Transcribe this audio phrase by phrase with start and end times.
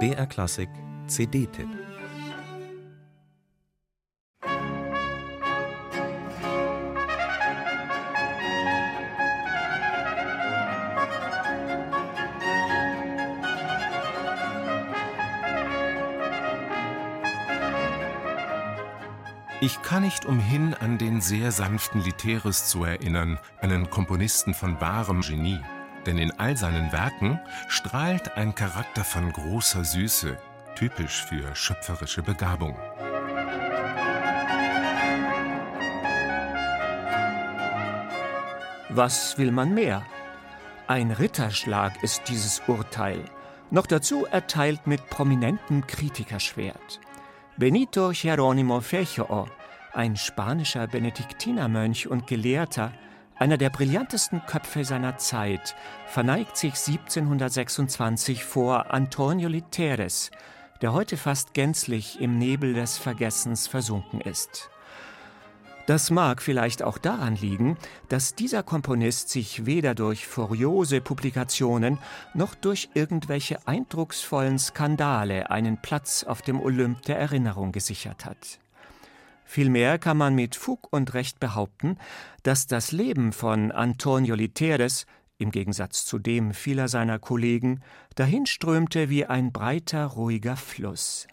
[0.00, 0.68] BR Klassik
[1.06, 1.68] CD-Tipp
[19.60, 25.20] Ich kann nicht umhin, an den sehr sanften Literis zu erinnern, einen Komponisten von wahrem
[25.20, 25.60] Genie.
[26.06, 30.36] Denn in all seinen Werken strahlt ein Charakter von großer Süße,
[30.76, 32.76] typisch für schöpferische Begabung.
[38.90, 40.04] Was will man mehr?
[40.86, 43.24] Ein Ritterschlag ist dieses Urteil,
[43.70, 47.00] noch dazu erteilt mit prominentem Kritikerschwert.
[47.56, 49.46] Benito Jerónimo Feijoo,
[49.92, 52.92] ein spanischer Benediktinermönch und Gelehrter,
[53.36, 55.74] einer der brillantesten Köpfe seiner Zeit,
[56.06, 60.30] verneigt sich 1726 vor Antonio Literes,
[60.82, 64.70] der heute fast gänzlich im Nebel des Vergessens versunken ist.
[65.86, 67.76] Das mag vielleicht auch daran liegen,
[68.08, 71.98] dass dieser Komponist sich weder durch furiose Publikationen
[72.32, 78.60] noch durch irgendwelche eindrucksvollen Skandale einen Platz auf dem Olymp der Erinnerung gesichert hat.
[79.44, 81.98] Vielmehr kann man mit Fug und Recht behaupten,
[82.42, 85.06] dass das Leben von Antonio Literes
[85.38, 87.80] im Gegensatz zu dem vieler seiner Kollegen
[88.14, 91.26] dahinströmte wie ein breiter, ruhiger Fluss.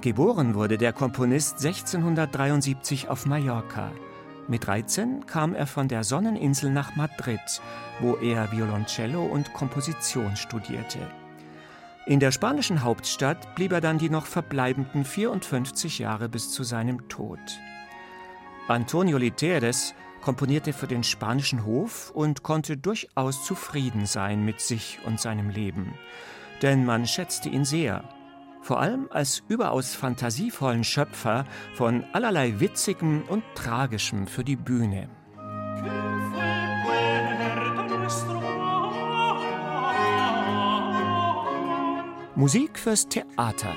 [0.00, 3.92] Geboren wurde der Komponist 1673 auf Mallorca.
[4.48, 7.60] Mit 13 kam er von der Sonneninsel nach Madrid,
[8.00, 10.98] wo er Violoncello und Komposition studierte.
[12.10, 17.08] In der spanischen Hauptstadt blieb er dann die noch verbleibenden 54 Jahre bis zu seinem
[17.08, 17.38] Tod.
[18.66, 25.20] Antonio Literes komponierte für den spanischen Hof und konnte durchaus zufrieden sein mit sich und
[25.20, 25.94] seinem Leben,
[26.62, 28.02] denn man schätzte ihn sehr
[28.60, 35.08] vor allem als überaus fantasievollen Schöpfer von allerlei Witzigem und Tragischem für die Bühne.
[42.40, 43.76] Musik fürs Theater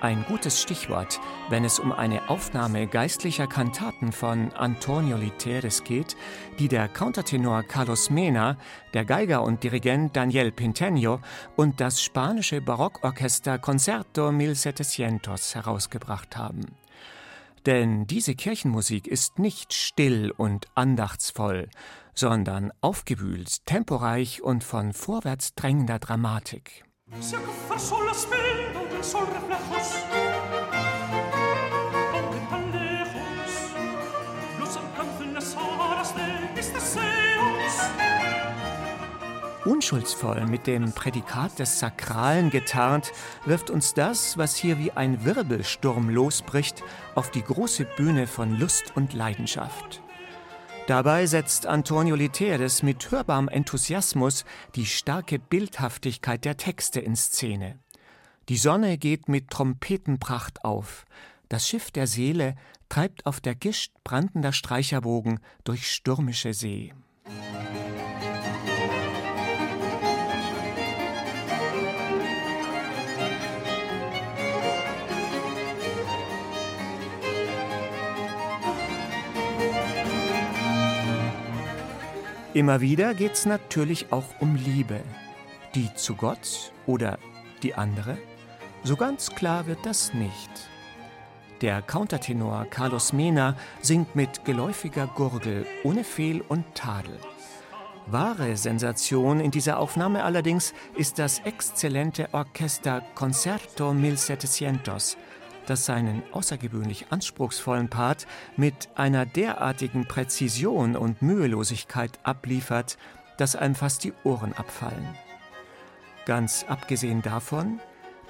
[0.00, 6.16] ein gutes Stichwort, wenn es um eine Aufnahme geistlicher Kantaten von Antonio Literes geht,
[6.58, 8.56] die der Countertenor Carlos Mena,
[8.94, 11.20] der Geiger und Dirigent Daniel Pinteño
[11.54, 16.66] und das spanische Barockorchester Concerto 1700 herausgebracht haben.
[17.64, 21.68] Denn diese Kirchenmusik ist nicht still und andachtsvoll,
[22.12, 26.84] sondern aufgewühlt, temporeich und von vorwärts drängender Dramatik.
[27.20, 29.94] Se acoffa sol la spenda del sol reflejos
[32.12, 33.50] Aunque tan lejos
[34.58, 37.90] Los alcancen las aras de mis deseos
[39.64, 43.12] Unschuldsvoll mit dem Prädikat des Sakralen getarnt,
[43.46, 46.82] wirft uns das, was hier wie ein Wirbelsturm losbricht,
[47.14, 50.02] auf die große Bühne von Lust und Leidenschaft.
[50.86, 57.78] Dabei setzt Antonio Literes mit hörbarem Enthusiasmus die starke Bildhaftigkeit der Texte in Szene.
[58.50, 61.06] Die Sonne geht mit Trompetenpracht auf.
[61.48, 62.54] Das Schiff der Seele
[62.90, 66.92] treibt auf der Gischt brandender Streicherbogen durch stürmische See.
[82.54, 85.00] Immer wieder geht es natürlich auch um Liebe.
[85.74, 87.18] Die zu Gott oder
[87.64, 88.16] die andere?
[88.84, 90.50] So ganz klar wird das nicht.
[91.62, 97.18] Der Countertenor Carlos Mena singt mit geläufiger Gurgel, ohne Fehl und Tadel.
[98.06, 105.16] Wahre Sensation in dieser Aufnahme allerdings ist das exzellente Orchester Concerto 1700,
[105.66, 108.26] das seinen außergewöhnlich anspruchsvollen Part
[108.56, 112.98] mit einer derartigen Präzision und Mühelosigkeit abliefert,
[113.36, 115.14] dass einem fast die Ohren abfallen.
[116.26, 117.80] Ganz abgesehen davon,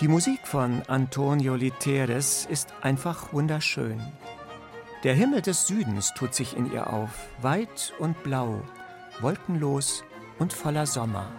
[0.00, 4.00] die Musik von Antonio Literes ist einfach wunderschön.
[5.04, 8.62] Der Himmel des Südens tut sich in ihr auf, weit und blau,
[9.20, 10.02] wolkenlos
[10.38, 11.30] und voller Sommer.